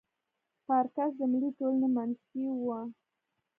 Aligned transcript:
پارکس 0.65 1.11
د 1.19 1.21
ملي 1.31 1.51
ټولنې 1.57 1.87
منشي 1.95 2.43
وه. 2.65 2.79